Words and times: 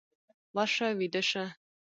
ورشه 0.55 0.87
ويده 0.99 1.21
شه! 1.29 1.45